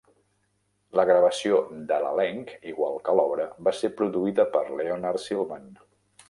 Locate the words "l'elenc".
2.05-2.53